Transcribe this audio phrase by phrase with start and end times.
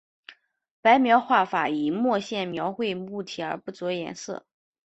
[0.81, 4.47] 白描画法以墨线描绘物体而不着颜色。